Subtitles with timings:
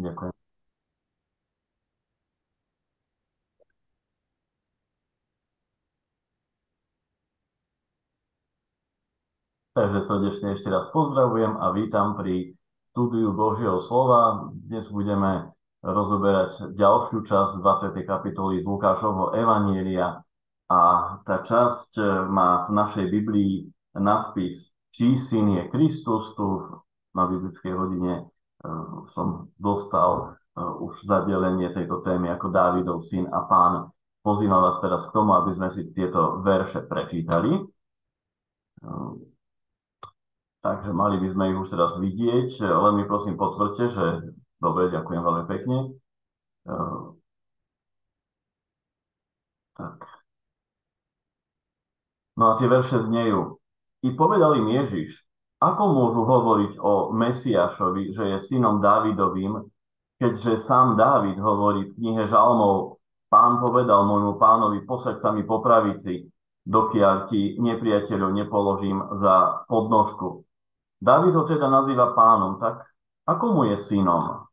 [0.00, 0.32] Ďakujem.
[9.70, 12.52] Takže srdečne ešte raz pozdravujem a vítam pri
[12.90, 14.50] štúdiu Božieho slova.
[14.52, 18.02] Dnes budeme rozoberať ďalšiu časť 20.
[18.04, 20.20] kapitoly z Lukášovho Evanielia
[20.68, 20.80] a
[21.24, 26.34] tá časť e, má v našej Biblii nadpis Čí syn je Kristus.
[26.34, 26.46] Tu
[27.14, 28.26] na biblickej hodine
[29.16, 33.88] som dostal e, už zadelenie tejto témy ako Dávidov syn a pán.
[34.20, 37.56] Pozývam vás teraz k tomu, aby sme si tieto verše prečítali.
[40.60, 44.06] Takže mali by sme ich už teraz vidieť, len mi prosím potvrďte, že
[44.60, 45.76] dobre, ďakujem veľmi pekne.
[49.72, 49.96] Tak.
[52.36, 53.56] No a tie verše znejú.
[54.04, 55.24] I povedal im Ježiš,
[55.60, 59.60] ako môžu hovoriť o Mesiašovi, že je synom Dávidovým,
[60.16, 62.96] keďže sám Dávid hovorí v knihe Žalmov,
[63.28, 66.24] pán povedal môjmu pánovi, posaď sa mi po pravici,
[66.64, 70.48] dokiaľ ti nepriateľov nepoložím za podnožku.
[71.00, 72.84] David ho teda nazýva pánom, tak
[73.28, 74.48] ako mu je synom?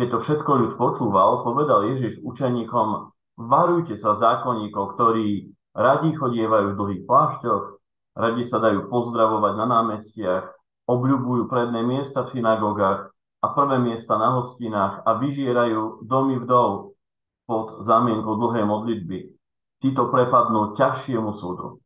[0.00, 6.78] Keď to všetko ľud počúval, povedal Ježiš učeníkom, varujte sa zákonníkov, ktorí radi chodievajú v
[6.80, 7.64] dlhých plášťoch,
[8.12, 10.44] radi sa dajú pozdravovať na námestiach,
[10.88, 16.94] obľubujú predné miesta v synagogách a prvé miesta na hostinách a vyžierajú domy vdov
[17.46, 19.18] pod zámienkou dlhej modlitby.
[19.82, 21.82] Títo prepadnú ťažšiemu súdu.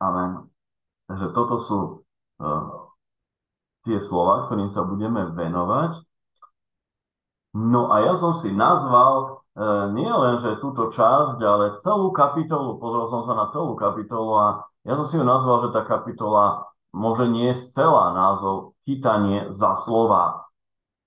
[0.00, 0.48] Amen.
[1.04, 1.78] Takže toto sú
[3.84, 6.00] tie slova, ktorým sa budeme venovať.
[7.54, 9.62] No a ja som si nazval e,
[9.94, 14.48] nie len, že túto časť, ale celú kapitolu, pozrel som sa na celú kapitolu a
[14.84, 20.46] ja som si ju nazval, že tá kapitola môže nie celá názov chytanie za slova,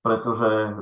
[0.03, 0.75] pretože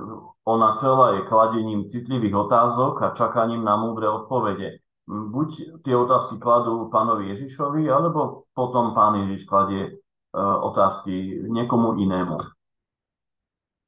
[0.48, 4.82] ona celá je kladením citlivých otázok a čakaním na múdre odpovede.
[5.06, 10.02] Buď tie otázky kladú pánovi Ježišovi, alebo potom pán Ježiš kladie
[10.36, 12.44] E, otázky niekomu inému.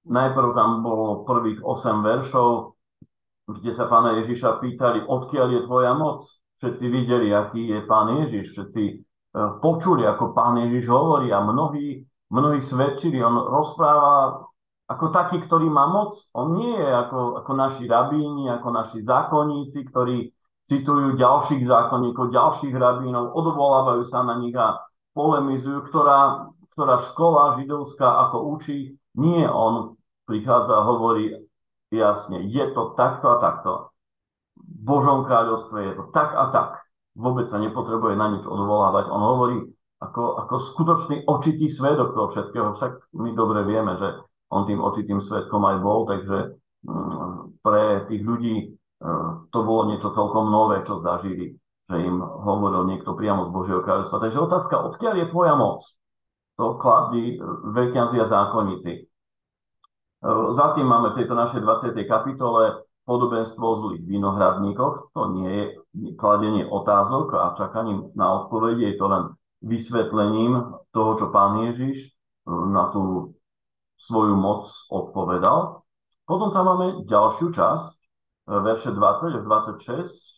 [0.08, 2.80] Najprv tam bolo prvých 8 veršov,
[3.52, 6.24] kde sa pána Ježiša pýtali, odkiaľ je tvoja moc.
[6.58, 8.96] Všetci videli, aký je pán Ježiš, všetci e,
[9.62, 12.02] počuli, ako pán Ježiš hovorí a mnohí,
[12.34, 13.22] mnohí svedčili.
[13.22, 14.42] On rozpráva
[14.90, 16.18] ako taký, ktorý má moc.
[16.34, 20.34] On nie je ako, ako naši rabíni, ako naši zákonníci, ktorí
[20.68, 24.82] citujú ďalších zákonníkov, ďalších rabínov, odvolávajú sa na nich a
[25.16, 29.96] polemizujú, ktorá, ktorá škola židovská ako učí, nie on
[30.28, 31.48] prichádza a hovorí
[31.90, 33.72] jasne, je to takto a takto.
[34.88, 36.70] Božom kráľovstve je to tak a tak.
[37.20, 39.12] Vôbec sa nepotrebuje na nič odvolávať.
[39.12, 39.68] On hovorí
[40.00, 42.72] ako, ako skutočný očitý svedok toho všetkého.
[42.72, 46.56] Však my dobre vieme, že on tým očitým svedkom aj bol, takže
[46.88, 48.66] mm, pre tých ľudí e,
[49.52, 54.20] to bolo niečo celkom nové, čo zažili že im hovoril niekto priamo z Božieho kráľovstva.
[54.20, 55.88] Takže otázka, odkiaľ je tvoja moc?
[56.60, 58.92] To kladli veľkňazi a zákonníci.
[58.92, 59.02] E,
[60.52, 61.96] za tým máme v tejto našej 20.
[62.04, 65.16] kapitole podobenstvo o zlých vinohradníkoch.
[65.16, 65.66] To nie je
[66.20, 69.24] kladenie otázok a čakaním na odpovede, je to len
[69.64, 72.10] vysvetlením toho, čo pán Ježiš e,
[72.52, 73.34] na tú
[73.98, 75.88] svoju moc odpovedal.
[76.28, 78.06] Potom tam máme ďalšiu časť, e,
[78.60, 80.38] verše 20 až 26,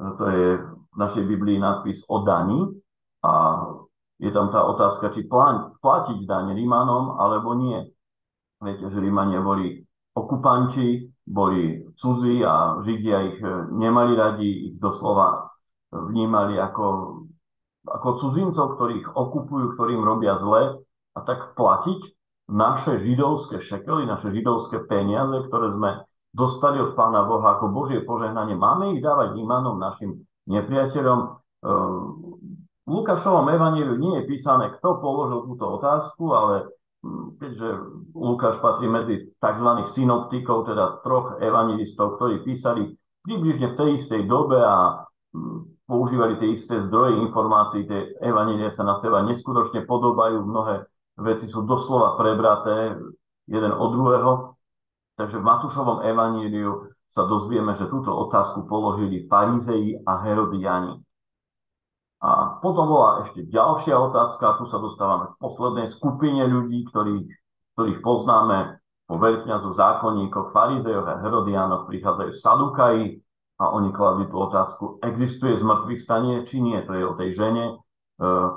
[0.00, 2.72] to je v našej Biblii nadpis o daní
[3.20, 3.64] a
[4.20, 7.84] je tam tá otázka, či platiť daň Rímanom alebo nie.
[8.60, 9.80] Viete, že Rímania boli
[10.12, 15.50] okupanti, boli cudzí a Židia ich e, nemali radi, ich doslova
[15.90, 16.86] vnímali ako,
[17.86, 20.80] ako cudzincov, ktorých okupujú, ktorým robia zle
[21.14, 22.00] a tak platiť
[22.50, 25.90] naše židovské šekely, naše židovské peniaze, ktoré sme
[26.34, 28.54] dostali od Pána Boha ako Božie požehnanie.
[28.54, 31.18] Máme ich dávať Imanom, našim nepriateľom.
[31.62, 32.02] Ehm,
[32.86, 36.70] v Lukášovom evaníliu nie je písané, kto položil túto otázku, ale
[37.40, 37.68] keďže
[38.12, 39.68] Lukáš patrí medzi tzv.
[39.88, 42.92] synoptikov, teda troch evangelistov, ktorí písali
[43.24, 48.84] približne v tej istej dobe a hm, používali tie isté zdroje informácií, tie evanílie sa
[48.84, 50.84] na seba neskutočne podobajú, mnohé
[51.20, 52.96] veci sú doslova prebraté
[53.50, 54.32] jeden od druhého,
[55.20, 60.96] Takže v Matúšovom evaníliu sa dozvieme, že túto otázku položili farizei a herodiani.
[62.20, 67.28] A potom bola ešte ďalšia otázka, tu sa dostávame k poslednej skupine ľudí, ktorých,
[67.72, 68.76] ktorých poznáme
[69.08, 73.24] po veľkňazu, zákonníkoch, farizejoch a herodianoch, prichádzajú sadukaji
[73.56, 77.64] a oni kladli tú otázku, existuje zmrtvý stanie, či nie, to je o tej žene,
[77.72, 77.74] e,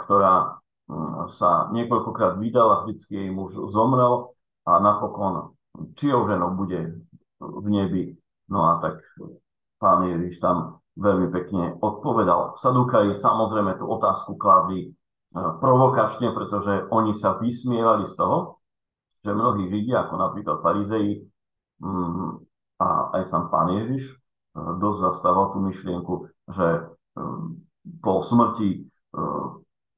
[0.05, 0.59] ktorá
[0.91, 4.35] mm, sa niekoľkokrát vydala, vždycky jej muž zomrel
[4.67, 5.55] a napokon
[5.95, 6.99] čijou ženou bude
[7.39, 8.03] v nebi.
[8.51, 8.99] No a tak
[9.79, 12.57] pán Ježiš tam veľmi pekne odpovedal.
[12.61, 14.89] Sadukaji samozrejme tú otázku kladli e,
[15.33, 18.61] provokačne, pretože oni sa vysmievali z toho,
[19.25, 21.25] že mnohí Židia, ako napríklad farizei
[21.81, 22.29] mm,
[22.77, 22.87] a
[23.17, 24.15] aj sám pán Ježiš, e,
[24.57, 26.13] dosť zastával tú myšlienku,
[26.53, 26.81] že e,
[27.99, 28.87] po smrti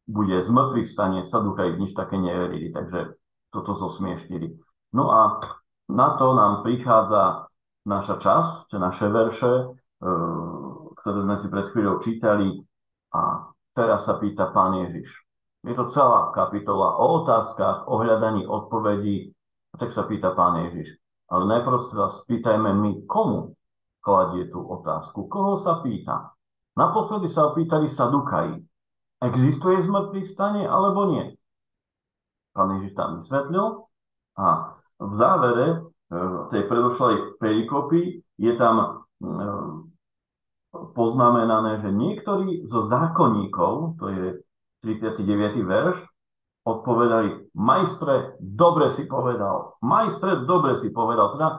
[0.06, 3.16] bude z mŕtvych stane, Sadukaji nič také neverili, takže
[3.54, 4.58] toto zosmieštili.
[4.92, 5.40] No a
[5.88, 7.48] na to nám prichádza
[7.86, 9.54] naša časť, naše verše,
[11.06, 12.50] ktoré sme si pred chvíľou čítali
[13.14, 13.46] a
[13.78, 15.06] teraz sa pýta pán Ježiš.
[15.62, 19.30] Je to celá kapitola o otázkach, o hľadaní odpovedí,
[19.70, 20.98] a tak sa pýta pán Ježiš.
[21.30, 23.54] Ale najprv sa spýtajme my, komu
[24.02, 26.34] kladie tú otázku, koho sa pýta.
[26.74, 28.66] Naposledy sa opýtali Sadukaji.
[29.22, 31.38] Existuje zmrtvých stane alebo nie?
[32.58, 33.86] Pán Ježiš tam vysvetlil
[34.42, 35.78] a v závere e,
[36.50, 38.86] tej predošlej perikopy je tam e,
[40.94, 44.26] poznamenané, že niektorí zo zákonníkov, to je
[44.84, 45.66] 39.
[45.66, 45.98] verš,
[46.66, 51.50] odpovedali, majstre, dobre si povedal, majstre, dobre si povedal, teda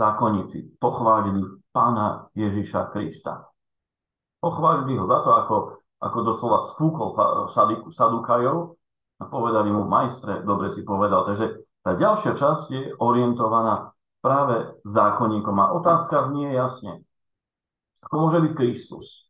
[0.00, 3.44] zákonníci pochválili pána Ježiša Krista.
[4.40, 5.56] Pochválili ho za to, ako,
[6.00, 7.08] ako doslova spúkol
[7.92, 8.80] Sadukajov
[9.20, 11.28] a povedali mu, majstre, dobre si povedal.
[11.28, 13.92] Takže tá ďalšia časť je orientovaná
[14.24, 15.56] práve zákonníkom.
[15.60, 17.04] A otázka znie jasne.
[18.08, 19.28] Ako môže byť Kristus,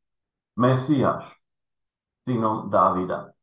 [0.54, 1.26] Mesiáš,
[2.22, 3.34] synom Dávida,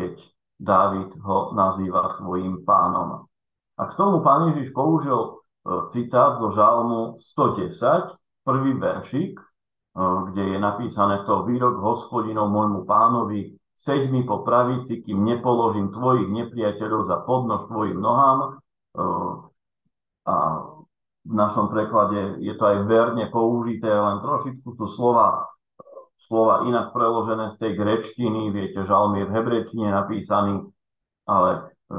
[0.00, 0.16] keď
[0.60, 3.24] Dávid ho nazýva svojim pánom.
[3.80, 5.30] A k tomu pán Ježiš použil e,
[5.88, 8.12] citát zo žalmu 110,
[8.44, 9.44] prvý veršik, e,
[10.32, 16.28] kde je napísané to výrok hospodinov môjmu pánovi, seď mi po pravici, kým nepoložím tvojich
[16.28, 18.60] nepriateľov za podnož tvojim nohám.
[20.28, 20.34] A
[21.24, 25.44] v našom preklade je to aj verne použité, len trošičku sú slova,
[26.24, 30.64] slova inak preložené z tej grečtiny, viete, žalm je v hebrečtine napísaný,
[31.28, 31.50] ale
[31.92, 31.96] e,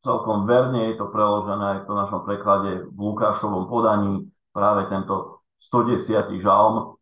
[0.00, 6.40] celkom verne je to preložené aj v našom preklade v Lukášovom podaní, práve tento 110.
[6.40, 6.96] žalm.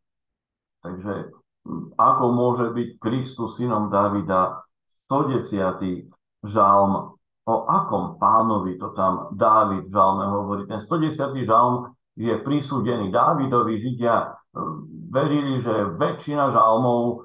[0.80, 1.30] Takže
[2.00, 4.64] ako môže byť Kristus synom Davida
[5.12, 6.08] 110.
[6.46, 10.68] žalm, o akom pánovi to tam Dávid v žalme hovorí.
[10.68, 11.32] Ten 110.
[11.44, 14.28] žalm je prisúdený Dávidovi, Židia e,
[15.08, 17.24] verili, že väčšina žalmov,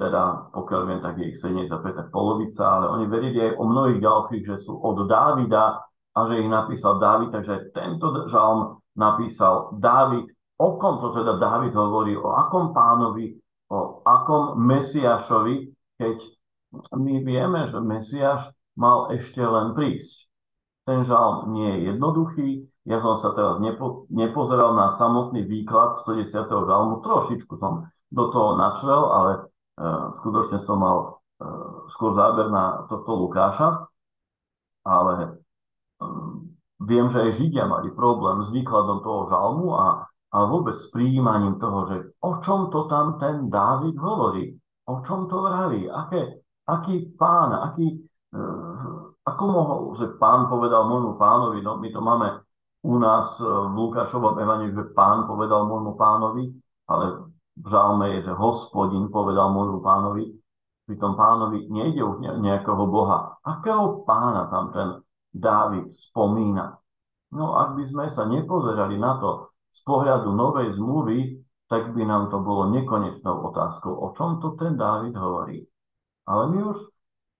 [0.00, 4.00] teda pokiaľ viem, tak je ich 75, tak polovica, ale oni verili aj o mnohých
[4.02, 5.78] ďalších, že sú od Dávida
[6.12, 10.26] a že ich napísal Dávid, takže tento žalm napísal Dávid.
[10.58, 13.42] O kom to teda Dávid hovorí, o akom pánovi
[13.72, 16.16] o akom Mesiašovi, keď
[16.92, 20.28] my vieme, že Mesiaš mal ešte len prísť.
[20.82, 22.48] Ten žalm nie je jednoduchý.
[22.82, 26.50] Ja som sa teraz nepo, nepozeral na samotný výklad 110.
[26.50, 26.98] žalmu.
[27.06, 29.40] Trošičku som do toho načrel, ale e,
[30.18, 31.08] skutočne som mal e,
[31.94, 33.86] skôr záber na tohto Lukáša.
[34.82, 35.28] Ale e,
[36.82, 41.60] viem, že aj Židia mali problém s výkladom toho žalmu a a vôbec s príjmaním
[41.60, 44.56] toho, že o čom to tam ten Dávid hovorí,
[44.88, 48.00] o čom to vraví, aké, aký pán, aký,
[48.32, 48.61] uh,
[49.22, 52.28] ako mohol, že pán povedal môjmu pánovi, no my to máme
[52.82, 56.50] u nás e, v Lukášovom evaní, že pán povedal môjmu pánovi,
[56.90, 60.34] ale v žalme je, že hospodin povedal môjmu pánovi,
[60.82, 63.38] pri tom pánovi nejde už nejakého boha.
[63.46, 64.88] Akého pána tam ten
[65.30, 66.82] Dávid spomína?
[67.30, 72.28] No ak by sme sa nepozerali na to, z pohľadu novej zmluvy, tak by nám
[72.28, 75.64] to bolo nekonečnou otázkou, o čom to ten Dávid hovorí.
[76.28, 76.76] Ale my už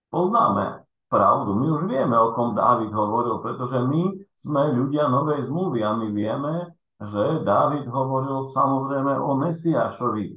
[0.08, 0.81] poznáme
[1.12, 5.92] pravdu, my už vieme, o kom Dávid hovoril, pretože my sme ľudia novej zmluvy a
[5.92, 10.32] my vieme, že Dávid hovoril samozrejme o Mesiášovi,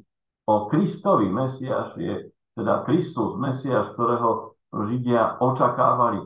[0.52, 1.32] o Kristovi.
[1.32, 2.28] Mesiáš je
[2.60, 6.20] teda Kristus, Mesiáš, ktorého Židia očakávali.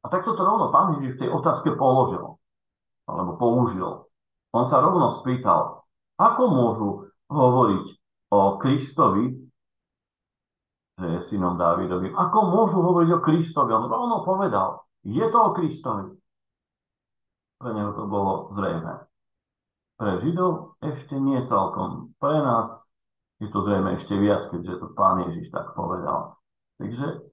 [0.00, 2.38] A takto to rovno pán Ježiš v tej otázke položil,
[3.10, 4.06] alebo použil.
[4.54, 5.82] On sa rovno spýtal,
[6.14, 6.90] ako môžu
[7.26, 7.84] hovoriť
[8.30, 9.45] o Kristovi,
[10.96, 12.16] synom Dávidovým.
[12.16, 13.70] Ako môžu hovoriť o Kristovi?
[13.76, 16.16] On rovno povedal, je to o Kristovi.
[17.60, 19.04] Pre neho to bolo zrejme.
[19.96, 22.12] Pre Židov ešte nie celkom.
[22.20, 22.68] Pre nás
[23.40, 26.40] je to zrejme ešte viac, keďže to pán Ježiš tak povedal.
[26.80, 27.28] Takže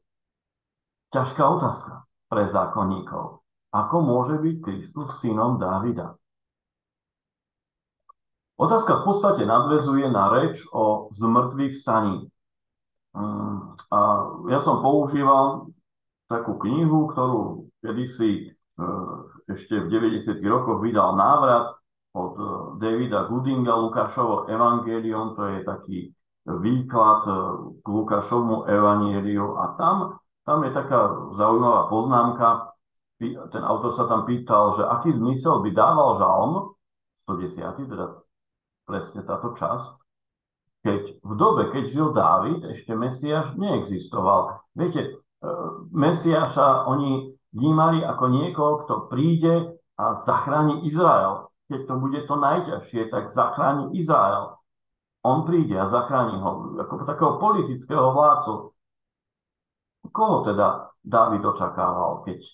[1.16, 3.44] ťažká otázka pre zákonníkov.
[3.72, 6.20] Ako môže byť Kristus synom Dávida?
[8.60, 12.33] Otázka v podstate nadvezuje na reč o zmrtvých staní.
[13.14, 14.00] Mm, a
[14.50, 15.70] ja som používal
[16.26, 18.86] takú knihu, ktorú kedysi e,
[19.54, 20.42] ešte v 90.
[20.50, 21.78] rokoch vydal návrat
[22.18, 22.46] od e,
[22.82, 25.98] Davida Goodinga Lukášovo evangelium, to je taký
[26.50, 27.34] výklad e,
[27.82, 32.48] k Lukášovmu evangeliu a tam, tam je taká zaujímavá poznámka,
[33.24, 36.54] ten autor sa tam pýtal, že aký zmysel by dával žalm,
[37.30, 38.06] 110, teda
[38.84, 40.03] presne táto časť,
[40.84, 44.60] keď v dobe, keď žil Dávid, ešte Mesiáš neexistoval.
[44.76, 45.10] Viete, e,
[45.96, 53.02] Mesiáša oni vnímali ako niekoho, kto príde a zachráni Izrael keď to bude to najťažšie,
[53.10, 54.62] tak zachráni Izrael.
[55.26, 58.54] On príde a zachráni ho ako takého politického vládcu.
[60.14, 62.46] Koho teda Dávid očakával, keď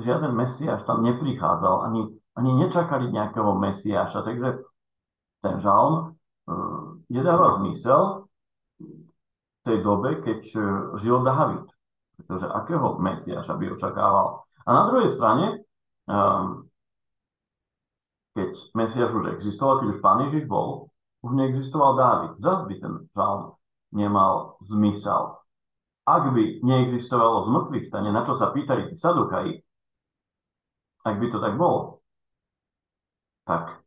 [0.00, 4.24] žiaden mesiáš tam neprichádzal, ani, ani nečakali nejakého mesiáša.
[4.24, 4.64] Takže
[5.44, 6.15] ten žalm
[7.12, 8.26] nedáva zmysel
[8.80, 10.62] v tej dobe, keď uh,
[11.00, 11.66] žil Dávid.
[12.16, 14.46] Pretože akého mesiáša by očakával.
[14.64, 15.62] A na druhej strane,
[16.08, 16.64] um,
[18.36, 20.92] keď Mesiaš už existoval, keď už Pán Ježiš bol,
[21.24, 22.32] už neexistoval Dávid.
[22.36, 23.56] Zas by ten žalm
[23.96, 25.40] nemal zmysel.
[26.06, 29.58] Ak by neexistovalo zmrtvých stane, na čo sa pýtali tí sadukaji,
[31.02, 32.02] ak by to tak bolo,
[33.46, 33.85] tak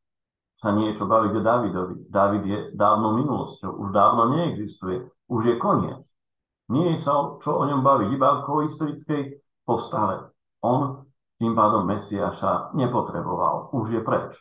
[0.60, 1.96] sa niečo baviť o Dávidovi.
[2.12, 6.04] Dávid je dávno minulosťou, už dávno neexistuje, už je koniec.
[6.70, 10.30] Nie je sa čo o ňom baviť, iba o historickej postave.
[10.62, 11.08] On
[11.39, 14.36] tým pádom Mesiaša nepotreboval, už je preč.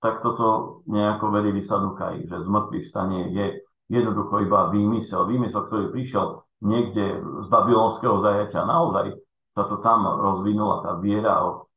[0.00, 2.88] Tak toto nejako verili Sadukaji, že z mŕtvych
[3.36, 3.46] je
[3.92, 8.64] jednoducho iba výmysel, výmysel, ktorý prišiel niekde z babylonského zajatia.
[8.64, 9.12] Naozaj
[9.52, 11.68] sa to tam rozvinula tá viera o,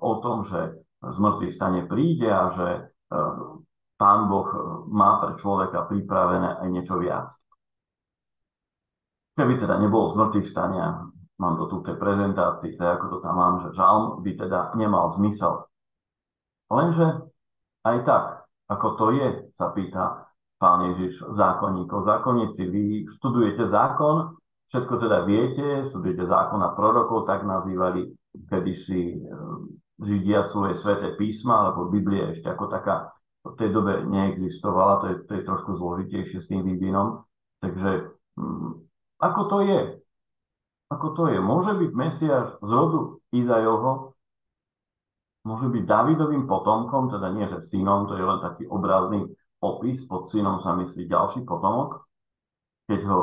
[0.00, 2.80] o tom, že z mŕtvych stane príde a že e,
[3.98, 4.50] Pán Boh
[4.90, 7.30] má pre človeka pripravené aj niečo viac.
[9.38, 11.06] Keby teda nebolo z mŕtvych stania,
[11.38, 14.74] mám to tu v tej prezentácii, tak ako to tam mám, že žalm by teda
[14.74, 15.70] nemal zmysel.
[16.66, 17.30] Lenže
[17.86, 18.24] aj tak,
[18.70, 20.26] ako to je, sa pýta
[20.58, 22.02] pán Ježiš zákonníkov.
[22.06, 24.34] Zákonníci, vy študujete zákon,
[24.70, 28.14] všetko teda viete, študujete zákon a prorokov, tak nazývali
[28.46, 29.18] kedysi e,
[30.00, 35.16] Židia svoje sveté písma, alebo Biblia ešte ako taká v tej dobe neexistovala, to je,
[35.26, 37.26] to je trošku zložitejšie s tým vývinom.
[37.58, 38.86] Takže hm,
[39.18, 39.80] ako to je?
[40.92, 41.38] Ako to je?
[41.42, 44.12] Môže byť Mesiáš z rodu Izajovho,
[45.42, 49.26] môže byť Davidovým potomkom, teda nie, že synom, to je len taký obrazný
[49.62, 52.06] opis, pod synom sa myslí ďalší potomok,
[52.86, 53.20] keď ho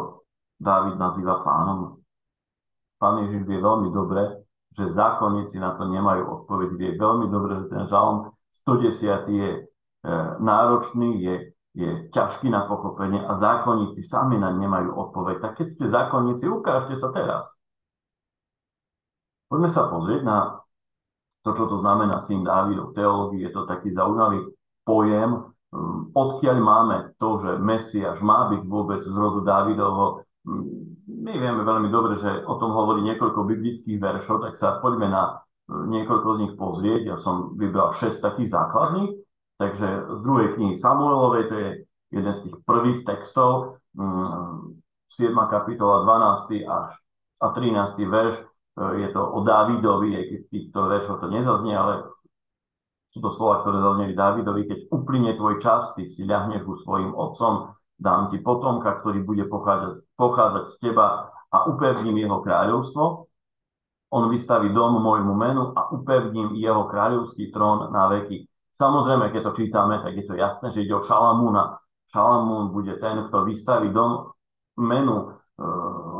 [0.59, 1.99] David nazýva pánom.
[2.99, 4.43] Pán Ježiš vie veľmi dobre,
[4.77, 6.69] že zákonníci na to nemajú odpoveď.
[6.77, 8.29] Vie veľmi dobre, že ten žalm
[8.65, 9.59] 110 je e,
[10.39, 11.35] náročný, je,
[11.73, 15.41] je ťažký na pochopenie a zákonníci sami na nemajú odpoveď.
[15.41, 17.45] Tak keď ste zákonníci, ukážte sa teraz.
[19.49, 20.61] Poďme sa pozrieť na
[21.41, 22.93] to, čo to znamená syn Dávidov.
[22.93, 24.45] V teológii je to taký zaujímavý
[24.85, 30.21] pojem, um, odkiaľ máme to, že Mesiáš má byť vôbec z rodu Dávidovho.
[31.09, 35.41] My vieme veľmi dobre, že o tom hovorí niekoľko biblických veršov, tak sa poďme na
[35.65, 37.01] um, niekoľko z nich pozrieť.
[37.09, 39.11] Ja som vybral 6 takých základných.
[39.59, 41.69] Takže z druhej knihy Samuelovej, to je
[42.15, 45.35] jeden z tých prvých textov, 7.
[45.51, 46.63] kapitola 12.
[46.63, 46.95] až
[47.43, 48.07] a 13.
[48.07, 48.39] verš,
[48.79, 52.07] je to o Dávidovi, aj keď týchto veršov to nezaznie, ale
[53.11, 57.11] sú to slova, ktoré zazneli Dávidovi, keď uplyne tvoj čas, ty si ľahneš ku svojim
[57.11, 63.05] otcom, dám ti potomka, ktorý bude pochádzať, pochádzať z teba a upevním jeho kráľovstvo.
[64.09, 68.49] On vystaví dom môjmu menu a upevním jeho kráľovský trón na veky.
[68.73, 71.77] Samozrejme, keď to čítame, tak je to jasné, že ide o Šalamúna.
[72.09, 74.33] Šalamún bude ten, kto vystaví dom
[74.79, 75.61] menu e,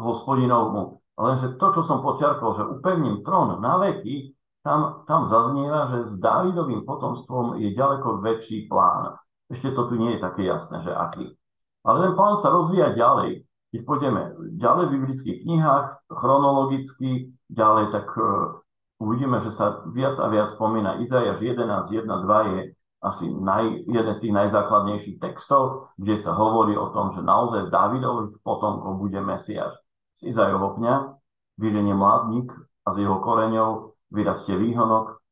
[0.05, 4.31] hospodinovmu Lenže to, čo som počiarkol, že upevním trón na veky,
[4.63, 9.19] tam, tam zaznieva, že s Dávidovým potomstvom je ďaleko väčší plán.
[9.51, 11.35] Ešte to tu nie je také jasné, že aký.
[11.83, 13.47] Ale ten plán sa rozvíja ďalej.
[13.69, 18.59] Keď pôjdeme ďalej v biblických knihách, chronologicky, ďalej, tak uh,
[18.97, 22.59] uvidíme, že sa viac a viac spomína Izajaš 11, 1, 2 je
[22.99, 27.73] asi naj, jeden z tých najzákladnejších textov, kde sa hovorí o tom, že naozaj z
[27.73, 29.79] Dávidových potomkov bude Mesiáš.
[30.19, 31.15] Z Izajovho pňa,
[31.55, 32.51] vyženie mladník
[32.83, 35.23] a z jeho koreňov vyrastie výhonok,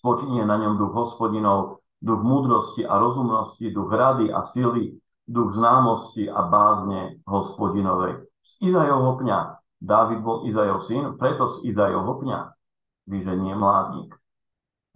[0.00, 6.28] spočinie na ňom duch hospodinov, duch múdrosti a rozumnosti, duch rady a sily, duch známosti
[6.28, 8.28] a bázne hospodinovej.
[8.44, 9.38] Z Izajovho pňa,
[9.84, 12.56] Dávid bol Izajov syn, preto z Izajovho pňa
[13.04, 14.16] vyženie mladník.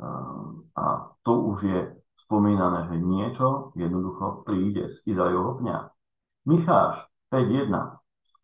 [0.01, 1.81] Ehm, a tu už je
[2.25, 5.93] spomínané, že niečo jednoducho príde z Izajovho pňa.
[6.49, 7.99] Micháš 5.1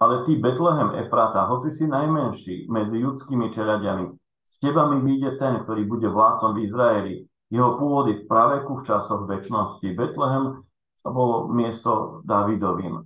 [0.05, 4.11] ale ty, Betlehem Efrata, hoci si najmenší medzi judskými čeradiami,
[4.45, 7.15] z teba mi vyjde ten, ktorý bude vládcom v Izraeli.
[7.49, 9.89] Jeho pôvody v praveku v časoch väčšnosti.
[9.97, 10.61] Betlehem
[11.05, 12.97] to bolo miesto Davidovým.
[12.97, 13.03] E,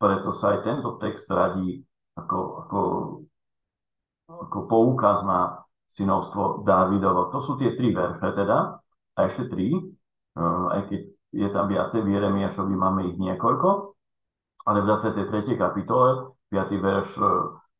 [0.00, 1.84] preto sa aj tento text radí
[2.16, 2.80] ako, ako,
[4.32, 5.60] ako poukaz na
[5.92, 7.28] synovstvo Dávidovo.
[7.36, 8.80] To sú tie tri verše teda,
[9.12, 9.80] a ešte tri, e,
[10.72, 13.92] aj keď je tam viacej, v Jeremiašovi máme ich niekoľko,
[14.64, 15.60] ale v 23.
[15.60, 16.80] kapitole, 5.
[16.80, 17.28] verš, e,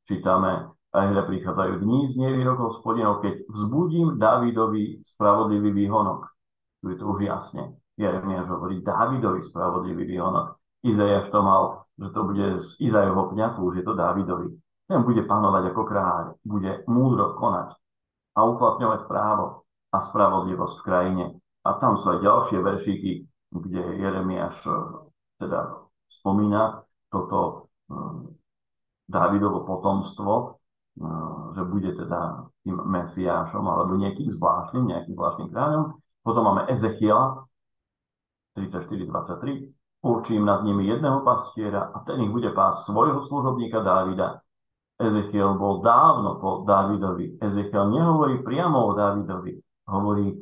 [0.05, 6.27] čítame, aj hľa prichádzajú dní z nevýrokov hospodinov, keď vzbudím Dávidovi spravodlivý výhonok.
[6.83, 7.79] Tu je to už jasne.
[8.01, 10.57] Jeremiáš hovorí Dávidovi spravodlivý výhonok.
[10.81, 14.49] Izajaš to mal, že to bude z Izajovho pňaku, už je to Dávidovi.
[14.89, 17.77] Ten bude panovať ako kráľ, bude múdro konať
[18.35, 21.25] a uplatňovať právo a spravodlivosť v krajine.
[21.61, 23.13] A tam sú aj ďalšie veršíky,
[23.53, 24.75] kde Jeremiáš eh,
[25.45, 27.95] teda spomína toto eh,
[29.11, 31.07] Dávidovo potomstvo, eh,
[31.59, 36.01] že bude teda tým Mesiášom alebo nejakým zvláštnym, nejakým zvláštnym kráľom.
[36.25, 37.45] Potom máme Ezechiela,
[38.69, 40.05] 34.23.
[40.05, 44.41] Určím nad nimi jedného pastiera a ten ich bude pás svojho služobníka Dávida.
[45.01, 47.41] Ezechiel bol dávno po Dávidovi.
[47.41, 50.37] Ezechiel nehovorí priamo o Dávidovi, hovorí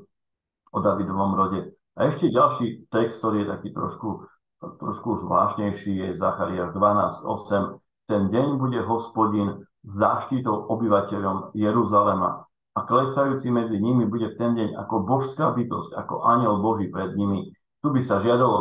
[0.74, 1.74] o Davidovom rode.
[1.98, 4.26] A ešte ďalší text, ktorý je taký trošku,
[4.62, 7.78] trošku zvláštnejší, je Zachariáš 12.8.
[8.06, 12.46] Ten deň bude hospodin záštitou obyvateľom Jeruzalema
[12.78, 17.10] a klesajúci medzi nimi bude v ten deň ako božská bytosť, ako aniel Boží pred
[17.18, 18.58] nimi tu by sa žiadalo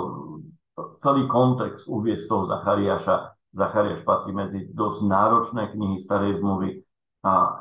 [1.02, 3.34] celý kontext uvieť toho Zachariáša.
[3.56, 6.84] Zachariáš patrí medzi dosť náročné knihy starej zmluvy
[7.26, 7.52] a e,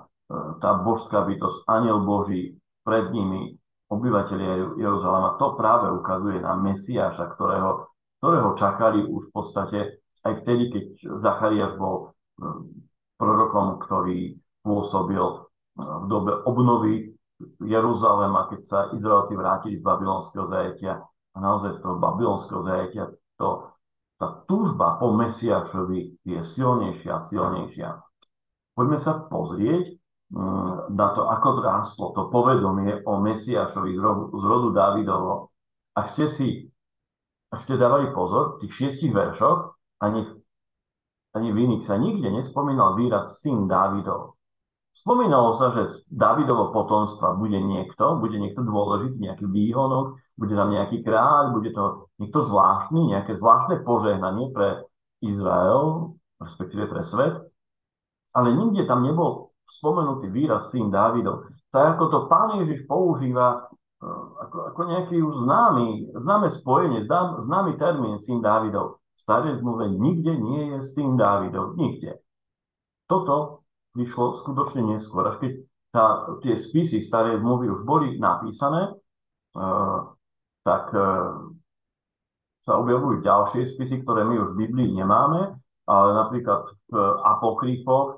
[0.61, 3.57] tá božská bytosť, aniel Boží pred nimi,
[3.89, 7.89] obyvateľia Jeruzalema, to práve ukazuje na Mesiáša, ktorého,
[8.21, 9.79] ktorého čakali už v podstate
[10.27, 10.85] aj vtedy, keď
[11.23, 12.05] Zachariáš bol e,
[13.17, 15.37] prorokom, ktorý pôsobil e,
[15.81, 17.17] v dobe obnovy
[17.63, 21.01] Jeruzalema, keď sa Izraelci vrátili z babylonského zajetia
[21.37, 23.05] a naozaj z toho babylonského zajatia
[23.37, 23.69] to,
[24.17, 27.89] tá túžba po Mesiašovi je silnejšia a silnejšia.
[28.73, 30.01] Poďme sa pozrieť
[30.33, 35.53] mm, na to, ako rástlo to povedomie o Mesiašovi z rodu, z rodu Dávidovo.
[35.93, 36.73] Ak ste si
[37.57, 40.29] ak ste dávali pozor, v tých šiestich veršoch ani,
[41.33, 44.36] ani v iných sa nikde nespomínal výraz syn Dávidov.
[45.07, 50.75] Spomínalo sa, že z Davidovo potomstva bude niekto, bude niekto dôležitý, nejaký výhonok, bude tam
[50.75, 54.83] nejaký kráľ, bude to niekto zvláštny, nejaké zvláštne požehnanie pre
[55.23, 56.11] Izrael,
[56.43, 57.39] respektíve pre svet,
[58.35, 61.55] ale nikde tam nebol spomenutý výraz syn Dávidov.
[61.71, 63.71] Tak ako to pán Ježiš používa
[64.03, 64.11] e,
[64.43, 68.99] ako, ako nejaký už známy, známe spojenie, znám, známy termín syn Dávidov.
[68.99, 72.19] V starej zmluve nikde nie je syn Dávidov, nikde.
[73.07, 73.66] Toto
[73.97, 75.53] vyšlo skutočne neskôr, až keď
[75.91, 76.05] tá,
[76.45, 78.93] tie spisy starej zmluvy už boli napísané,
[79.57, 80.13] uh,
[80.67, 80.99] tak e,
[82.67, 85.55] sa objavujú ďalšie spisy, ktoré my už v Biblii nemáme,
[85.87, 88.15] ale napríklad v apokryfoch e,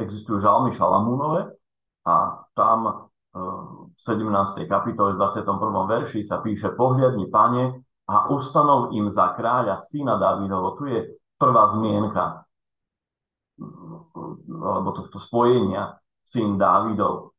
[0.00, 1.52] existujú žalmy Šalamúnové
[2.08, 4.62] a tam v 17.
[4.70, 5.58] kapitole 21.
[5.90, 10.78] verši sa píše pohľadni pane a ustanov im za kráľa syna Davidovo.
[10.78, 11.00] Tu je
[11.34, 12.43] prvá zmienka
[14.50, 17.34] alebo tohto spojenia syn Dávidov.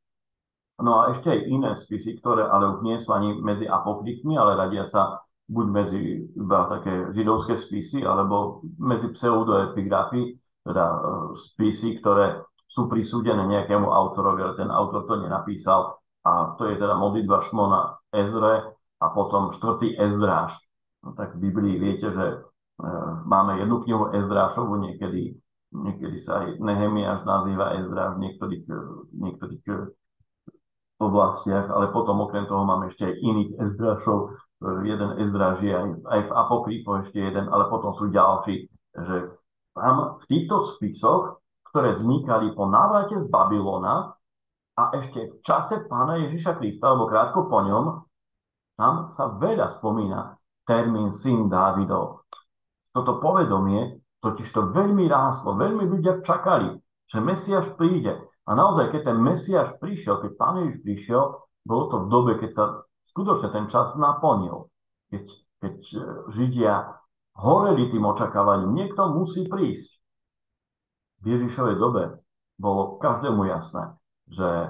[0.80, 4.60] No a ešte aj iné spisy, ktoré ale už nie sú ani medzi apokryfmi, ale
[4.60, 6.01] radia sa buď medzi
[6.36, 10.97] iba také židovské spisy, alebo medzi pseudoepigrafy, teda e,
[11.38, 16.01] spisy, ktoré sú prisúdené nejakému autorovi, ale ten autor to nenapísal.
[16.25, 20.58] A to je teda modlitba Šmona Ezre a potom štvrtý Ezdráš.
[21.06, 22.38] No, tak v Biblii viete, že e,
[23.30, 25.38] máme jednu knihu Ezdrášovu, niekedy,
[25.83, 28.77] niekedy sa aj Nehemiáš nazýva Ezdráš, niektorých, e,
[29.11, 29.63] niektorých
[31.01, 34.19] oblastiach, ale potom okrem toho máme ešte aj iných Ezdrašov.
[34.19, 34.27] E,
[34.88, 39.15] jeden Ezdraž je aj, aj v Apokryfo ešte jeden, ale potom sú ďalší, že
[39.75, 44.15] tam v týchto spisoch, ktoré vznikali po návrate z Babylona
[44.79, 47.85] a ešte v čase pána Ježiša Krista, alebo krátko po ňom,
[48.79, 52.23] tam sa veľa spomína termín syn Dávidov.
[52.95, 56.73] Toto povedomie totiž to veľmi ráslo, veľmi ľudia čakali,
[57.05, 58.17] že Mesiaš príde.
[58.45, 61.23] A naozaj, keď ten Mesiaš prišiel, keď Pán Ježiš prišiel,
[61.65, 62.63] bolo to v dobe, keď sa
[63.13, 64.69] skutočne ten čas naplnil.
[65.13, 65.25] Keď,
[65.61, 65.97] keď e,
[66.33, 66.73] Židia
[67.38, 69.97] horeli tým očakávaním, niekto musí prísť.
[71.21, 72.03] V Ježišovej dobe
[72.57, 73.97] bolo každému jasné,
[74.29, 74.69] že e,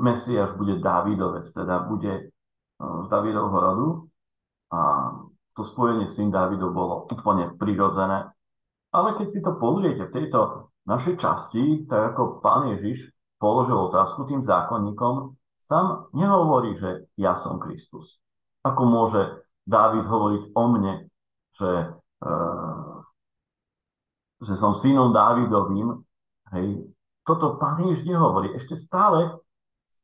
[0.00, 2.22] Mesiaš bude Dávidovec, teda bude e,
[2.80, 3.88] z Dávidovho rodu
[4.72, 4.80] a
[5.54, 8.34] to spojenie s tým Dávidom bolo úplne prirodzené.
[8.94, 13.10] Ale keď si to pozriete v tejto našej časti, tak ako pán Ježiš
[13.42, 18.22] položil otázku tým zákonníkom, sám nehovorí, že ja som Kristus.
[18.62, 20.94] Ako môže Dávid hovoriť o mne,
[21.56, 21.72] že,
[22.22, 23.00] uh,
[24.44, 26.04] že som synom Dávidovým,
[26.54, 26.86] hej,
[27.24, 28.52] toto pán Ježiš nehovorí.
[28.52, 29.40] Ešte stále,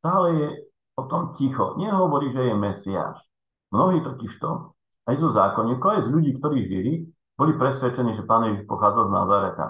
[0.00, 0.48] stále je
[0.96, 1.76] o tom ticho.
[1.76, 3.20] Nehovorí, že je Mesiáš.
[3.70, 4.74] Mnohí totiž to,
[5.06, 6.94] aj zo zákonníkov, aj z ľudí, ktorí žili,
[7.40, 9.66] boli presvedčení, že pán Ježiš pochádza z Nazareta.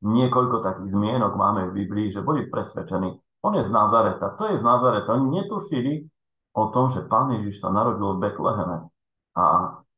[0.00, 4.56] Niekoľko takých zmienok máme v Biblii, že boli presvedčení, on je z Nazareta, to je
[4.56, 5.12] z Nazareta.
[5.12, 6.08] Oni netušili
[6.56, 8.88] o tom, že pán Ježiš sa narodil v Betleheme.
[9.36, 9.44] A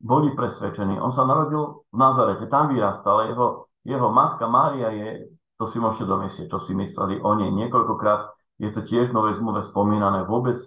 [0.02, 0.98] boli presvedčení.
[0.98, 3.30] On sa narodil v Nazarete, tam vyrastal.
[3.30, 7.50] Jeho, jeho matka Mária je to si môžete domyslieť, čo si mysleli o nej.
[7.50, 8.30] Niekoľkokrát
[8.62, 10.22] je to tiež nové zmluve spomínané.
[10.26, 10.58] Vôbec,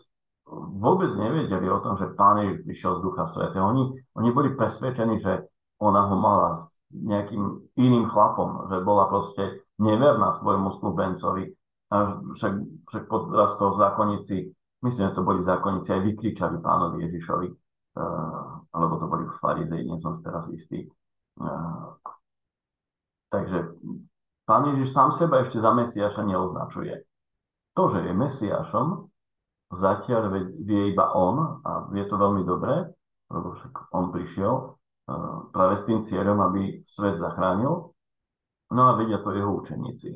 [0.79, 3.63] vôbec nevedeli o tom, že Pán Ježiš prišiel z Ducha Svetého.
[3.67, 5.47] Oni, oni boli presvedčení, že
[5.81, 6.61] ona ho mala s
[6.93, 11.49] nejakým iným chlapom, že bola proste neverná svojmu slubencovi.
[11.91, 12.53] A však,
[12.87, 14.35] však podraz toho zákonníci,
[14.85, 19.83] myslím, že to boli zákonníci, aj vykričali pánovi Ježišovi, uh, alebo to boli už farizei,
[19.83, 20.87] nie som teraz istý.
[21.35, 21.99] Uh,
[23.27, 23.75] takže
[24.51, 27.07] Pán Ježiš sám seba ešte za Mesiaša neoznačuje.
[27.75, 29.07] To, že je Mesiašom,
[29.71, 30.27] zatiaľ
[30.59, 32.91] vie iba on a vie to veľmi dobre,
[33.31, 34.75] lebo však on prišiel
[35.51, 37.91] práve s tým cieľom, aby svet zachránil.
[38.71, 40.15] No a vedia to jeho učeníci,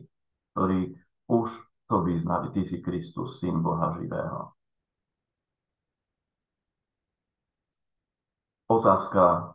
[0.56, 0.96] ktorí
[1.28, 1.50] už
[1.92, 2.50] to vyznali.
[2.56, 4.56] Ty si Kristus, syn Boha živého.
[8.66, 9.54] Otázka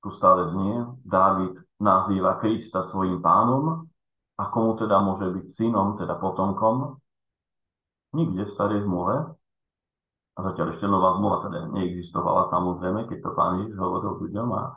[0.00, 0.86] tu stále znie.
[1.04, 3.90] Dávid nazýva Krista svojim pánom
[4.38, 6.96] a komu teda môže byť synom, teda potomkom?
[8.16, 9.36] Nikde v starej zmluve,
[10.36, 14.62] a zatiaľ ešte nová zmluva teda neexistovala samozrejme, keď to pán Ježiš hovoril ľuďom a
[14.68, 14.72] e,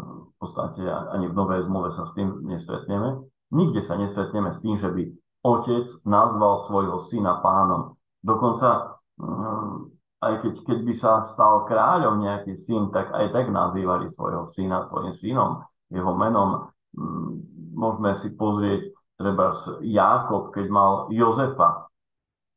[0.00, 3.20] v podstate ani v novej zmluve sa s tým nestretneme.
[3.52, 5.02] Nikde sa nestretneme s tým, že by
[5.44, 8.00] otec nazval svojho syna pánom.
[8.24, 9.92] Dokonca mm,
[10.24, 14.88] aj keď, keď by sa stal kráľom nejaký syn, tak aj tak nazývali svojho syna
[14.88, 16.72] svojim synom jeho menom.
[16.96, 17.44] Mm,
[17.76, 18.88] môžeme si pozrieť
[19.20, 19.52] treba
[19.84, 21.92] Jákob, keď mal Jozefa.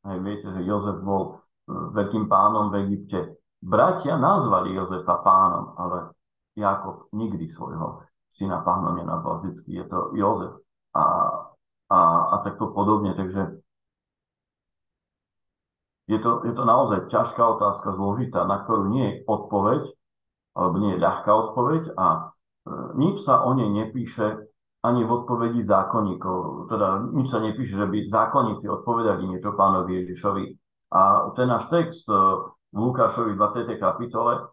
[0.08, 1.36] Hej, viete, že Jozef bol e,
[1.68, 3.38] veľkým pánom v Egypte.
[3.60, 6.16] Bratia nazvali Jozefa pánom, ale
[6.56, 8.02] Jakob nikdy svojho
[8.32, 9.44] syna pánom nenazval.
[9.44, 10.56] Vždycky je to Jozef.
[10.96, 11.04] A,
[11.92, 11.98] a,
[12.32, 13.12] a takto podobne.
[13.12, 13.60] Takže
[16.08, 19.82] je to, je to naozaj ťažká otázka, zložitá, na ktorú nie je odpoveď,
[20.56, 22.32] alebo nie je ľahká odpoveď a
[22.96, 24.48] nič sa o nej nepíše
[24.80, 26.70] ani v odpovedi zákonníkov.
[26.70, 30.44] Teda nič sa nepíše, že by zákonníci odpovedali niečo pánovi Ježišovi.
[30.88, 32.14] A ten náš text e,
[32.72, 33.76] v Lukášovi 20.
[33.76, 34.48] kapitole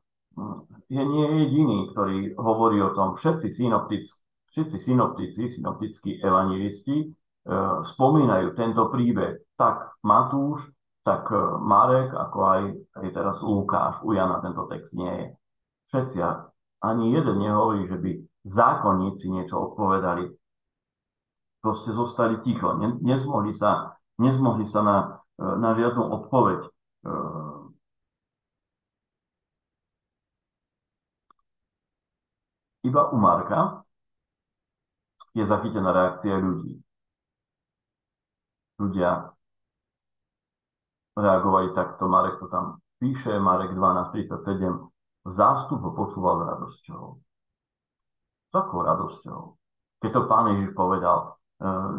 [0.91, 3.15] je nie jediný, ktorý hovorí o tom.
[3.15, 4.11] Všetci synoptici,
[4.51, 7.05] všetci synoptici, synoptickí evangelisti e,
[7.83, 9.55] spomínajú tento príbeh.
[9.55, 10.67] Tak Matúš,
[11.07, 12.63] tak e, Marek, ako aj,
[12.99, 14.03] aj teraz Lukáš.
[14.03, 15.27] U Jana tento text nie je.
[15.87, 16.17] Všetci
[16.83, 18.11] ani jeden nehovorí, že by
[18.45, 20.27] zákonníci niečo odpovedali.
[21.63, 22.77] Proste zostali ticho.
[22.77, 24.97] Ne, nezmohli sa, nezmohli sa na,
[25.39, 26.61] na žiadnu odpoveď.
[26.63, 26.69] E,
[32.87, 33.83] iba u Marka
[35.35, 36.79] je zachytená reakcia ľudí.
[38.79, 39.35] Ľudia
[41.15, 47.03] reagovali takto, Marek to tam píše, Marek 12.37, zástup ho počúval radosťou.
[48.51, 49.39] Takou radosťou.
[50.03, 51.39] Keď to pán Ježiš povedal,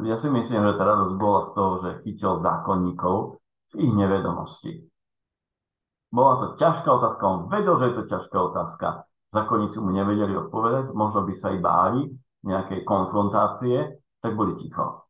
[0.05, 3.41] ja si myslím, že tá radosť bola z toho, že chytil zákonníkov
[3.73, 4.73] v ich nevedomosti.
[6.13, 8.87] Bola to ťažká otázka, on vedel, že je to ťažká otázka.
[9.35, 12.09] Zákonníci mu nevedeli odpovedať, možno by sa i báli
[12.47, 15.03] nejakej konfrontácie, tak boli ticho.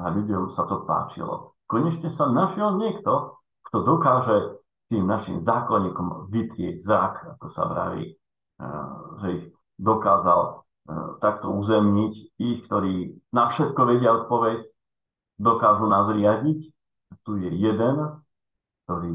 [0.00, 1.58] A ľuďom sa to páčilo.
[1.66, 8.90] Konečne sa našiel niekto, kto dokáže tým našim zákonníkom vytrieť zrak, ako sa vraví, eh,
[9.22, 9.44] že ich
[9.78, 10.59] dokázal eh,
[11.20, 12.12] takto uzemniť.
[12.40, 14.64] Ich, ktorí na všetko vedia odpoveď,
[15.36, 16.72] dokážu nás riadiť.
[17.26, 17.96] Tu je jeden,
[18.86, 19.12] ktorý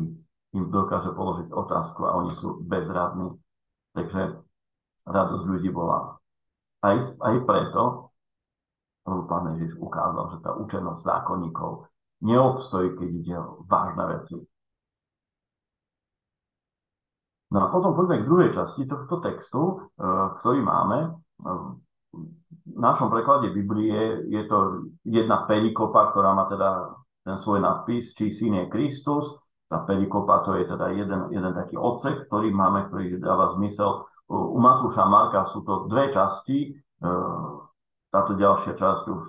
[0.55, 3.33] im dokáže položiť otázku a oni sú bezradní.
[3.95, 4.39] Takže
[5.07, 6.19] radosť ľudí bola.
[6.83, 8.13] Aj, aj preto,
[9.07, 11.87] lebo pán Ježiš ukázal, že tá učenosť zákonníkov
[12.21, 14.37] neobstojí, keď ide o vážne veci
[17.55, 19.73] No a potom poďme k druhej časti tohto textu, e,
[20.43, 21.15] ktorý máme.
[21.41, 26.95] V našom preklade Biblie je to jedna perikopa, ktorá má teda
[27.25, 29.35] ten svoj nadpis, či syn je Kristus.
[29.65, 34.05] Tá perikopa to je teda jeden, jeden taký odsek, ktorý máme, ktorý dáva zmysel.
[34.29, 36.73] U Matúša Marka sú to dve časti.
[36.73, 37.09] E,
[38.13, 39.25] táto ďalšia časť už,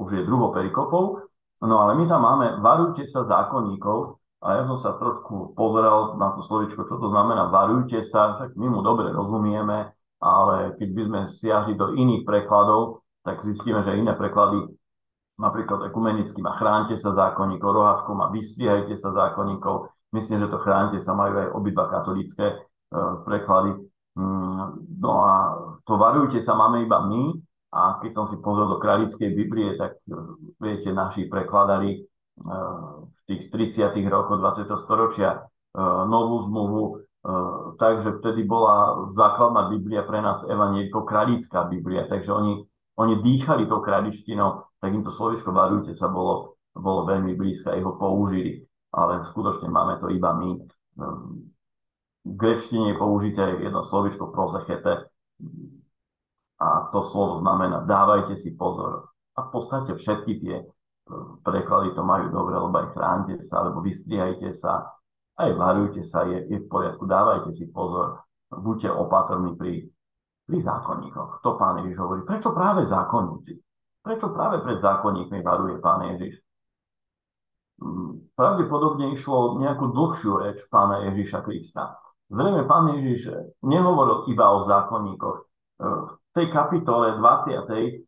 [0.00, 1.24] už je druhou perikopou.
[1.64, 6.36] No ale my tam máme, varujte sa zákonníkov, a ja som sa trošku pozeral na
[6.36, 11.02] to slovičko, čo to znamená, varujte sa, však my mu dobre rozumieme, ale keď by
[11.04, 14.64] sme siahli do iných prekladov, tak zistíme, že iné preklady,
[15.36, 20.98] napríklad ekumenický má chránte sa zákonníkov, roháčkou má vystiehajte sa zákonníkov, myslím, že to chránte
[21.04, 22.56] sa majú aj obidva katolické e,
[23.28, 23.76] preklady.
[24.16, 24.64] Mm,
[25.04, 25.32] no a
[25.84, 27.36] to varujte sa máme iba my,
[27.74, 30.16] a keď som si pozrel do kráľickej Biblie, tak e,
[30.56, 33.94] viete, naši prekladári v tých 30.
[34.10, 34.66] rokoch 20.
[34.84, 35.40] storočia e,
[36.06, 36.94] novú zmluvu, e,
[37.80, 42.60] takže vtedy bola základná Biblia pre nás evanieliko kráľická Biblia, takže oni,
[43.00, 47.80] oni dýchali tou kráľištinou, tak im to slovičko varujte sa bolo, bolo veľmi blízke a
[47.80, 50.50] ho použili, ale skutočne máme to iba my.
[52.24, 55.08] V grečtine je použité jedno slovičko prozechete
[56.60, 59.08] a to slovo znamená dávajte si pozor.
[59.34, 60.56] A v podstate všetky tie
[61.44, 64.88] preklady to majú dobre, lebo aj chránte sa, alebo vystriehajte sa,
[65.34, 68.22] aj varujte sa, je, je v poriadku, dávajte si pozor,
[68.54, 69.72] buďte opatrní pri,
[70.46, 71.42] pri zákonníkoch.
[71.42, 72.22] To pán Ježiš hovorí.
[72.22, 73.58] Prečo práve zákonníci?
[74.04, 76.38] Prečo práve pred zákonníkmi varuje pán Ježiš?
[77.82, 81.98] Mm, pravdepodobne išlo nejakú dlhšiu reč pána Ježiša Krista.
[82.30, 83.34] Zrejme pán Ježiš
[83.66, 85.38] nehovoril iba o zákonníkoch.
[86.14, 88.06] V tej kapitole 20.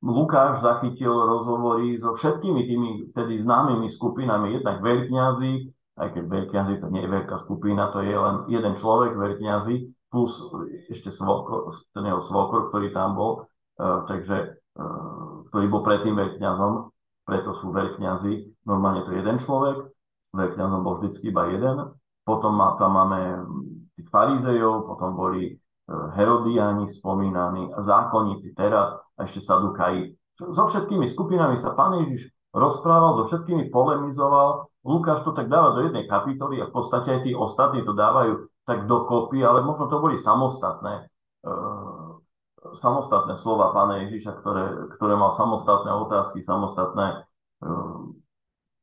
[0.00, 5.52] Lukáš zachytil rozhovory so všetkými tými vtedy známymi skupinami, jednak veľkňazi,
[6.00, 9.76] aj keď veľkňazi to nie je veľká skupina, to je len jeden človek veľkňazi,
[10.08, 10.32] plus
[10.88, 16.72] ešte svokor, ten jeho svokor, ktorý tam bol, uh, takže, uh, ktorý bol predtým veľkňazom,
[17.28, 19.84] preto sú veľkňazi, normálne to je jeden človek,
[20.32, 21.76] veľkňazom bol vždycky iba jeden,
[22.24, 23.20] potom má, tam máme
[24.00, 25.60] tých farizejov, potom boli
[25.90, 30.16] Herodiani spomínaní, zákonníci teraz a ešte Sadukaji.
[30.32, 34.72] So všetkými skupinami sa pán Ježiš rozprával, so všetkými polemizoval.
[34.80, 38.48] Lukáš to tak dáva do jednej kapitoly a v podstate aj tí ostatní to dávajú
[38.64, 41.04] tak dokopy, ale možno to boli samostatné,
[41.44, 41.52] e,
[42.80, 44.64] samostatné slova pána Ježiša, ktoré,
[44.96, 47.68] ktoré mal samostatné otázky, samostatné e,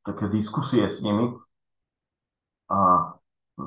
[0.06, 1.34] také diskusie s nimi.
[2.70, 2.78] A
[3.58, 3.62] e,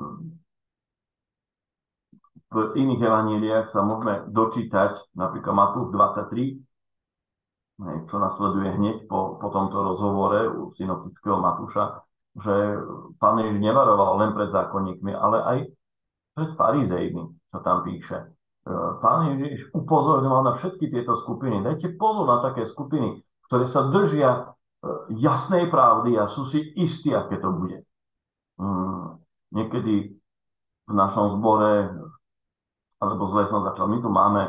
[2.52, 6.60] v iných evaníliách sa môžeme dočítať, napríklad Matúš 23,
[8.06, 12.04] čo nasleduje hneď po, po tomto rozhovore u synoptického Matúša,
[12.36, 12.54] že
[13.16, 15.58] pán Ježiš nevaroval len pred zákonníkmi, ale aj
[16.32, 18.18] pred farizejmi, čo tam píše.
[18.22, 18.72] E,
[19.04, 21.60] pán Ježiš upozorňoval na všetky tieto skupiny.
[21.60, 24.42] Dajte pozor na také skupiny, ktoré sa držia e,
[25.20, 27.84] jasnej pravdy a sú si istí, aké to bude.
[28.56, 29.20] Mm,
[29.52, 30.16] niekedy
[30.88, 31.92] v našom zbore
[33.02, 33.90] alebo zle som začal.
[33.90, 34.42] My tu máme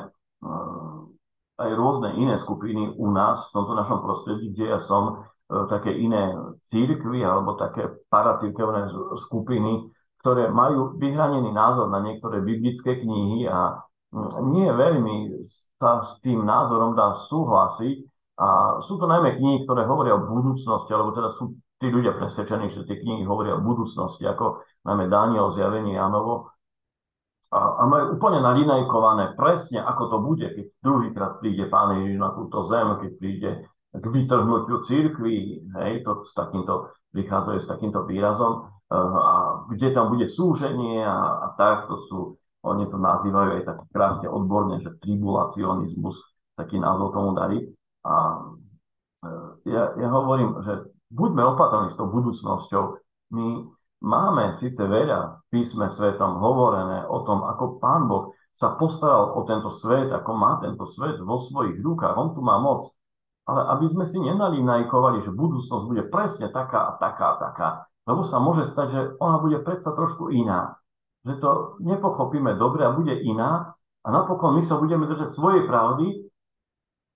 [0.46, 1.10] uh,
[1.58, 5.90] aj rôzne iné skupiny u nás v tomto našom prostredí, kde ja som uh, také
[5.90, 6.38] iné
[6.70, 8.94] církvy alebo také paracírkevné
[9.26, 9.90] skupiny,
[10.22, 13.82] ktoré majú vyhranený názor na niektoré biblické knihy a
[14.46, 15.42] nie veľmi
[15.82, 18.08] sa s tým názorom dá súhlasiť.
[18.40, 22.72] A sú to najmä knihy, ktoré hovoria o budúcnosti, alebo teda sú tí ľudia presvedčení,
[22.72, 26.50] že tie knihy hovoria o budúcnosti, ako najmä Daniel zjavenie Janovo,
[27.54, 32.66] a, majú úplne nalinajkované presne, ako to bude, keď druhýkrát príde Pán Ježiš na túto
[32.74, 33.52] zem, keď príde
[33.94, 39.36] k vytrhnutiu církvy, hej, to s takýmto, prichádzajú s takýmto výrazom, uh, a
[39.70, 42.20] kde tam bude súženie a, a tak, to sú,
[42.66, 46.18] oni to nazývajú aj tak krásne odborne, že tribulacionizmus,
[46.58, 47.70] taký názov tomu darí.
[48.02, 48.14] A
[49.22, 52.98] uh, ja, ja hovorím, že buďme opatrní s tou budúcnosťou.
[53.38, 53.70] My
[54.04, 59.48] Máme síce veľa v písme svetom hovorené o tom, ako Pán Boh sa postaral o
[59.48, 62.92] tento svet, ako má tento svet vo svojich rukách, on tu má moc.
[63.48, 67.70] Ale aby sme si nenalínajkovali, že budúcnosť bude presne taká a taká a taká,
[68.04, 70.76] lebo sa môže stať, že ona bude predsa trošku iná.
[71.24, 73.72] Že to nepochopíme dobre a bude iná
[74.04, 76.28] a napokon my sa budeme držať svojej pravdy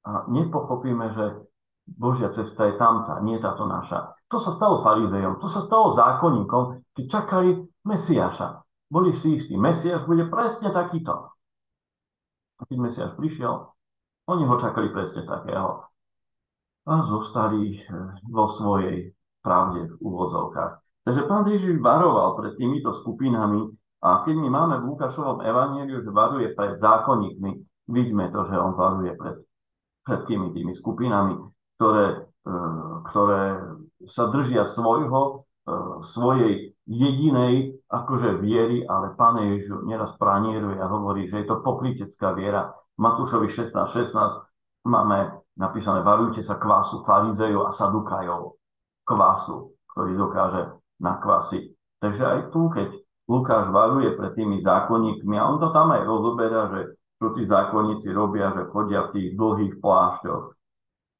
[0.07, 1.35] a nepochopíme, že
[1.83, 4.16] Božia cesta je tamtá, nie táto naša.
[4.27, 7.49] To sa stalo farizejom, to sa stalo zákonníkom, keď čakali
[7.87, 8.59] Mesiáša.
[8.91, 11.31] Boli si istí, Mesiáš bude presne takýto.
[12.57, 13.71] A keď Mesiáš prišiel,
[14.27, 15.87] oni ho čakali presne takého.
[16.87, 17.79] A zostali
[18.27, 21.03] vo svojej pravde v úvodzovkách.
[21.07, 23.63] Takže pán Ježiš varoval pred týmito skupinami
[24.03, 27.51] a keď my máme v Lukášovom evaníliu, že varuje pred zákonníkmi,
[27.87, 29.39] vidíme to, že on varuje pred
[30.03, 32.53] všetkými tými skupinami ktoré, e,
[33.13, 33.43] ktoré
[34.05, 35.73] sa držia svojho, e,
[36.13, 42.37] svojej jedinej akože viery, ale Pane Ježiš neraz pranieruje a hovorí, že je to pokrytecká
[42.37, 42.71] viera.
[43.01, 48.55] Matúšovi 16.16 16 máme napísané, varujte sa kvasu farizejov a sadukajov.
[49.07, 50.61] Kvasu, ktorý dokáže
[51.01, 51.63] nakvasiť.
[51.97, 52.89] Takže aj tu, keď
[53.27, 58.13] Lukáš varuje pred tými zákonníkmi a on to tam aj rozoberá, že čo tí zákonníci
[58.13, 60.56] robia, že chodia v tých dlhých plášťoch.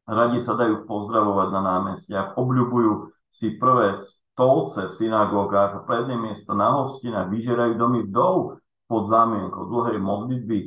[0.08, 6.80] Radi sa dajú pozdravovať na námestiach, obľubujú si prvé stolce v synagógach, predné miesto na
[6.80, 10.60] hostinách, vyžerajú domy vdov pod zámienkou dlhej modlitby.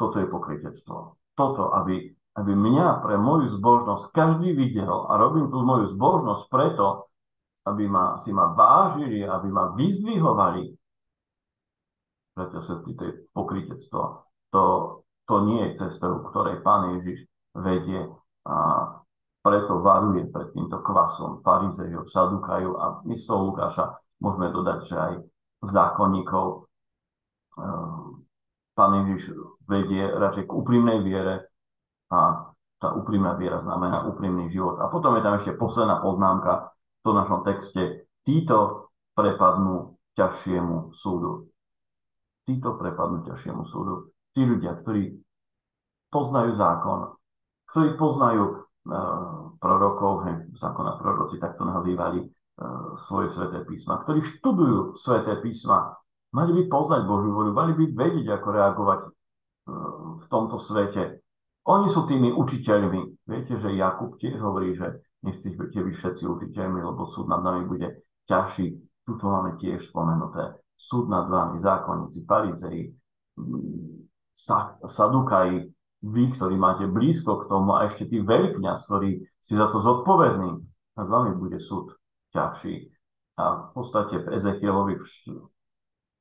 [0.00, 1.20] Toto je pokrytectvo.
[1.36, 2.08] Toto, aby,
[2.40, 7.12] aby mňa pre moju zbožnosť každý videl a robím tú moju zbožnosť preto,
[7.68, 10.72] aby ma, si ma vážili, aby ma vyzdvihovali.
[12.32, 14.02] Preto sa to je pokrytectvo.
[14.56, 14.62] To,
[15.28, 18.02] to nie je cestou, ktorej Pán Ježiš vedie
[18.44, 18.56] a
[19.44, 25.12] preto varuje pred týmto kvasom farizejov, sadukajov a my toho Lukáša môžeme dodať, že aj
[25.68, 26.64] zákonníkov
[27.60, 28.24] ehm,
[28.74, 29.30] Pán Ježiš
[29.70, 31.46] vedie radšej k úprimnej viere
[32.10, 32.50] a
[32.82, 34.82] tá úprimná viera znamená úprimný život.
[34.82, 41.52] A potom je tam ešte posledná poznámka, v našom texte, títo prepadnú ťažšiemu súdu.
[42.48, 44.08] Títo prepadnú ťažšiemu súdu.
[44.32, 45.12] Tí ľudia, ktorí
[46.08, 47.12] poznajú zákon,
[47.74, 54.94] ktorí poznajú uh, prorokov, hej, zákona proroci takto nazývali uh, svoje sveté písma, ktorí študujú
[54.94, 55.98] sveté písma,
[56.30, 59.10] mali by poznať Božiu voľu, mali by vedieť, ako reagovať uh,
[60.22, 61.18] v tomto svete.
[61.66, 63.26] Oni sú tými učiteľmi.
[63.26, 68.06] Viete, že Jakub tiež hovorí, že nechcete vy všetci učiteľmi, lebo súd nad nami bude
[68.30, 68.70] ťažší.
[69.02, 70.62] Tuto máme tiež spomenuté.
[70.78, 72.94] Súd nad vami, zákonníci, farizei,
[74.86, 75.73] sadukaji,
[76.04, 80.60] vy, ktorí máte blízko k tomu a ešte tí veľkňaz, ktorí si za to zodpovední,
[81.00, 81.96] nad vami bude súd
[82.36, 82.92] ťažší.
[83.40, 85.00] A v podstate v Ezekielovi,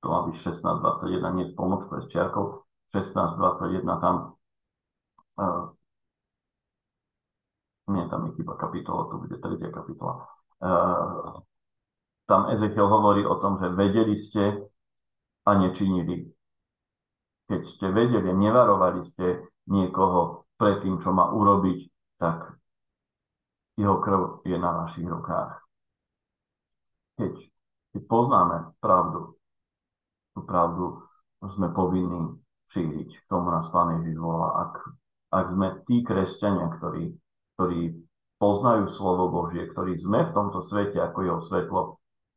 [0.02, 2.64] to má byť 16.21, nie s pomočkou, s čiarkou,
[2.96, 4.16] 16.21 tam
[5.38, 5.70] uh,
[7.92, 10.24] nie, tam je chyba kapitola, to bude tretia kapitola.
[10.64, 11.44] Uh,
[12.24, 14.64] tam Ezechiel hovorí o tom, že vedeli ste
[15.44, 16.32] a nečinili.
[17.52, 21.80] Keď ste vedeli, nevarovali ste niekoho pred tým, čo má urobiť,
[22.20, 22.56] tak
[23.80, 25.60] jeho krv je na vašich rukách.
[27.18, 27.34] Keď,
[27.94, 29.38] keď poznáme pravdu,
[30.34, 30.86] tú pravdu
[31.44, 32.38] sme povinní
[32.74, 33.10] šíriť.
[33.10, 34.70] K tomu nás Pán Ježiš volá.
[34.70, 34.74] Ak,
[35.30, 37.14] ak sme tí kresťania, ktorí
[37.54, 37.94] ktorí
[38.42, 41.82] poznajú slovo Božie, ktorí sme v tomto svete ako jeho svetlo.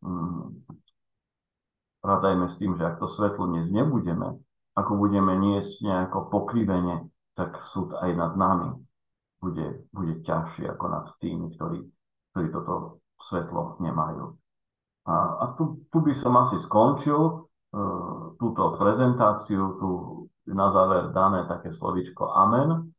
[0.05, 0.63] Mm,
[2.05, 4.39] radajme s tým, že ak to svetlo dnes nebudeme,
[4.77, 8.73] ako budeme niesť nejako pokrivenie, tak súd aj nad nami
[9.39, 11.85] bude, bude ťažší ako nad tými, ktorí,
[12.33, 14.33] ktorí toto svetlo nemajú.
[15.07, 19.91] A, a tu, tu by som asi skončil uh, túto prezentáciu, tu
[20.51, 22.91] na záver dané také slovičko amen